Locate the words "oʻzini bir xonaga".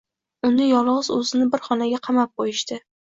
1.17-2.01